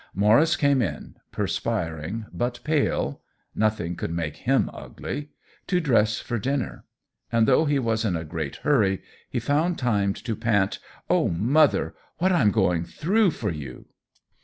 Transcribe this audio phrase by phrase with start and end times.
[0.15, 3.21] Maurice came in, perspiring but pale,
[3.53, 5.29] (noth ing could make him ugly!)
[5.67, 6.85] to dress for din ner;
[7.31, 10.79] and though he was in a great hurry, he found time to pant:"
[11.11, 13.89] Oh, mother, what Fm going through for you